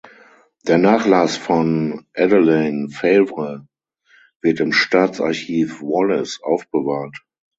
[0.65, 3.67] Der Nachlass von Adeline Favre
[4.41, 7.21] wird im Staatsarchiv Wallis aufbewahrt.